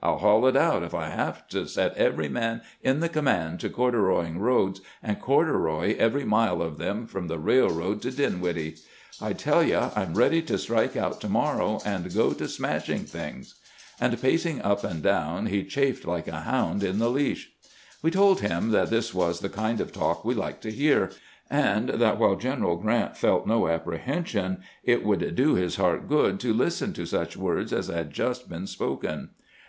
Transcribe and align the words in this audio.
I 0.00 0.10
'11 0.10 0.20
haul 0.20 0.46
it 0.46 0.56
out, 0.56 0.82
if 0.84 0.94
I 0.94 1.08
have 1.08 1.48
to 1.48 1.66
set 1.66 1.96
every 1.96 2.28
man 2.28 2.60
in 2.82 3.00
the 3.00 3.08
command 3.08 3.58
to 3.58 3.68
corduroying 3.68 4.38
roads, 4.38 4.80
and 5.02 5.20
corduroy 5.20 5.96
every 5.98 6.24
mile 6.24 6.62
of 6.62 6.78
them 6.78 7.08
from 7.08 7.26
the 7.26 7.40
railroad 7.40 8.00
to 8.02 8.12
Din 8.12 8.40
widdle. 8.40 8.78
I 9.20 9.32
tell 9.32 9.64
you, 9.64 9.78
I 9.78 10.04
'm 10.04 10.14
ready 10.14 10.40
to 10.42 10.56
strike 10.56 10.94
out 10.96 11.20
to 11.22 11.28
morrow 11.28 11.80
and 11.84 12.14
go 12.14 12.32
to 12.32 12.46
smashing 12.46 13.06
things"; 13.06 13.56
and, 14.00 14.22
pacing 14.22 14.62
up 14.62 14.84
and 14.84 15.02
down, 15.02 15.46
he 15.46 15.64
chafed 15.64 16.04
hke 16.04 16.28
a 16.28 16.42
hound 16.42 16.84
in 16.84 17.00
the 17.00 17.10
leash. 17.10 17.50
We 18.02 18.12
told 18.12 18.40
him 18.40 18.70
that 18.70 18.88
this 18.88 19.12
was 19.12 19.40
the 19.40 19.48
kind 19.48 19.80
of 19.80 19.92
talk 19.92 20.24
we 20.24 20.32
liked 20.36 20.62
to 20.62 20.70
hear, 20.70 21.10
and 21.50 21.88
that 21.88 22.20
while 22.20 22.36
General 22.36 22.76
Grrant 22.80 23.16
felt 23.16 23.48
no 23.48 23.66
apprehension, 23.66 24.58
it 24.84 25.04
would 25.04 25.34
do 25.34 25.56
his 25.56 25.74
heart 25.74 26.06
good 26.08 26.38
to 26.38 26.52
listen 26.54 26.92
to 26.92 27.04
such 27.04 27.36
words 27.36 27.72
as 27.72 27.88
had 27.88 28.12
just 28.12 28.48
been 28.48 28.68
spoken. 28.68 29.30